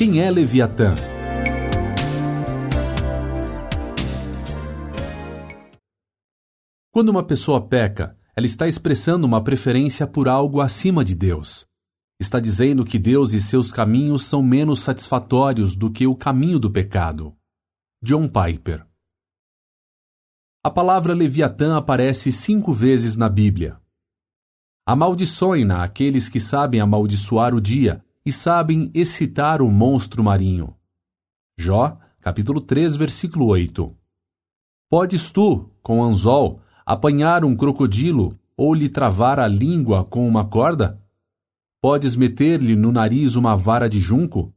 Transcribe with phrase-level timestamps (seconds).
[0.00, 0.94] Quem é Leviatã?
[6.90, 11.66] Quando uma pessoa peca, ela está expressando uma preferência por algo acima de Deus.
[12.18, 16.70] Está dizendo que Deus e seus caminhos são menos satisfatórios do que o caminho do
[16.70, 17.36] pecado.
[18.02, 18.86] John Piper
[20.64, 23.78] A palavra Leviatã aparece cinco vezes na Bíblia.
[24.86, 30.76] Amaldiçoem-na aqueles que sabem amaldiçoar o dia e sabem excitar o monstro marinho.
[31.58, 33.96] Jó, capítulo 3, versículo 8.
[34.88, 41.00] Podes tu, com anzol, apanhar um crocodilo ou lhe travar a língua com uma corda?
[41.80, 44.54] Podes meter-lhe no nariz uma vara de junco?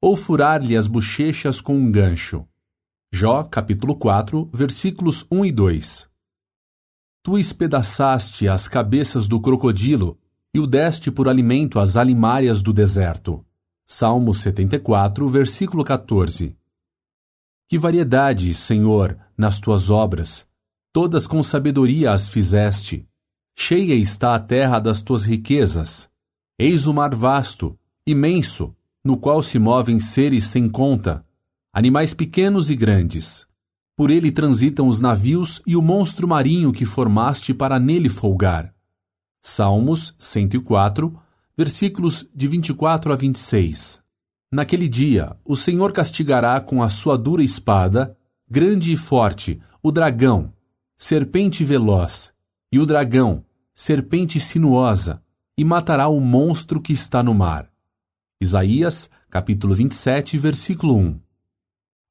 [0.00, 2.46] Ou furar-lhe as bochechas com um gancho?
[3.12, 6.08] Jó, capítulo 4, versículos 1 e 2.
[7.22, 10.18] Tu espedaçaste as cabeças do crocodilo
[10.54, 13.44] e o deste por alimento às alimárias do deserto.
[13.86, 16.56] Salmo 74, versículo 14.
[17.68, 20.46] Que variedade, Senhor, nas tuas obras!
[20.92, 23.08] Todas com sabedoria as fizeste.
[23.56, 26.10] Cheia está a terra das tuas riquezas.
[26.58, 31.26] Eis o mar vasto, imenso, no qual se movem seres sem conta,
[31.72, 33.46] animais pequenos e grandes.
[33.96, 38.71] Por ele transitam os navios e o monstro marinho que formaste para nele folgar.
[39.42, 41.20] Salmos 104,
[41.56, 44.00] versículos de 24 a 26.
[44.52, 48.16] Naquele dia, o Senhor castigará com a sua dura espada,
[48.48, 50.52] grande e forte, o dragão,
[50.96, 52.32] serpente veloz,
[52.70, 55.20] e o dragão, serpente sinuosa,
[55.58, 57.68] e matará o monstro que está no mar.
[58.40, 61.20] Isaías, capítulo 27, versículo 1.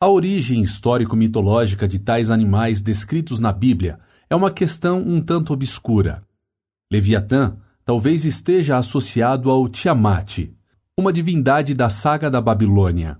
[0.00, 6.24] A origem histórico-mitológica de tais animais descritos na Bíblia é uma questão um tanto obscura.
[6.92, 10.48] Leviatã talvez esteja associado ao Tiamat,
[10.98, 13.18] uma divindade da saga da Babilônia.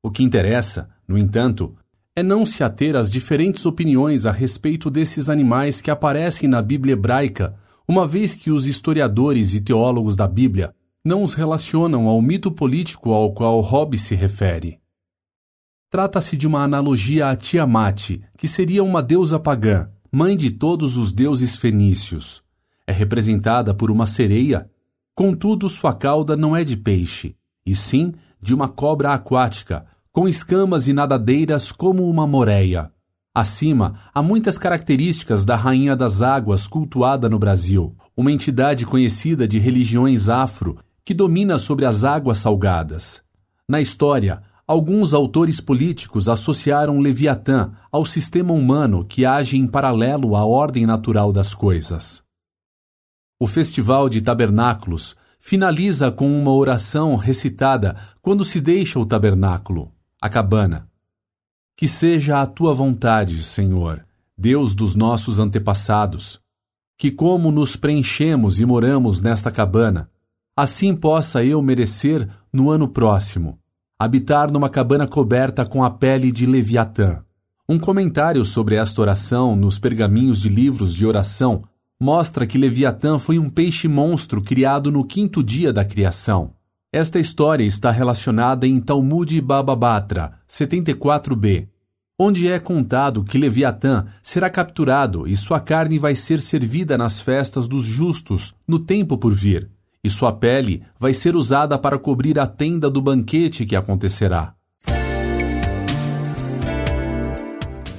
[0.00, 1.74] O que interessa, no entanto,
[2.14, 6.92] é não se ater às diferentes opiniões a respeito desses animais que aparecem na Bíblia
[6.92, 7.56] hebraica,
[7.88, 10.72] uma vez que os historiadores e teólogos da Bíblia
[11.04, 14.78] não os relacionam ao mito político ao qual Hobbes se refere.
[15.90, 21.12] Trata-se de uma analogia a Tiamat, que seria uma deusa pagã, mãe de todos os
[21.12, 22.44] deuses fenícios.
[22.86, 24.70] É representada por uma sereia,
[25.14, 27.34] contudo sua cauda não é de peixe,
[27.64, 32.90] e sim de uma cobra aquática, com escamas e nadadeiras como uma moreia.
[33.34, 39.58] Acima, há muitas características da Rainha das Águas cultuada no Brasil, uma entidade conhecida de
[39.58, 43.20] religiões afro que domina sobre as águas salgadas.
[43.68, 50.44] Na história, alguns autores políticos associaram Leviatã ao sistema humano que age em paralelo à
[50.44, 52.23] ordem natural das coisas.
[53.38, 60.28] O Festival de Tabernáculos finaliza com uma oração recitada quando se deixa o tabernáculo a
[60.28, 60.88] cabana.
[61.76, 64.06] Que seja a tua vontade, Senhor,
[64.38, 66.40] Deus dos nossos antepassados,
[66.96, 70.08] que como nos preenchemos e moramos nesta cabana,
[70.56, 73.58] assim possa eu merecer no ano próximo
[73.98, 77.22] habitar numa cabana coberta com a pele de Leviatã.
[77.66, 81.60] Um comentário sobre esta oração nos pergaminhos de livros de oração
[82.00, 86.52] mostra que Leviatã foi um peixe monstro criado no quinto dia da criação.
[86.92, 91.68] Esta história está relacionada em Talmud Baba Batra, 74b,
[92.18, 97.66] onde é contado que Leviatã será capturado e sua carne vai ser servida nas festas
[97.66, 99.68] dos justos no tempo por vir,
[100.02, 104.54] e sua pele vai ser usada para cobrir a tenda do banquete que acontecerá.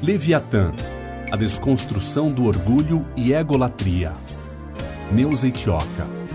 [0.00, 0.72] Leviatã
[1.30, 4.12] A desconstrução do orgulho e egolatria.
[5.12, 6.25] Neuza Etioca